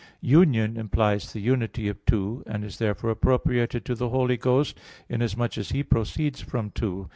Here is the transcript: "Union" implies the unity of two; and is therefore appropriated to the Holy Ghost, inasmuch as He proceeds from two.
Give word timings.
"Union" 0.23 0.77
implies 0.77 1.31
the 1.31 1.39
unity 1.39 1.87
of 1.87 2.03
two; 2.05 2.41
and 2.47 2.63
is 2.65 2.79
therefore 2.79 3.11
appropriated 3.11 3.85
to 3.85 3.93
the 3.93 4.09
Holy 4.09 4.35
Ghost, 4.35 4.75
inasmuch 5.07 5.59
as 5.59 5.69
He 5.69 5.83
proceeds 5.83 6.41
from 6.41 6.71
two. 6.71 7.07